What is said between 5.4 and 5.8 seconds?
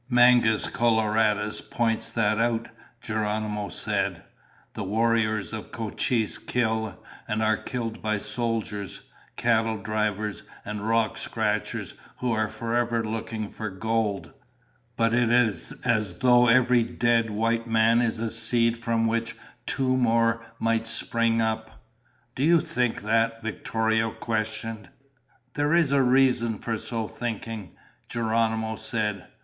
of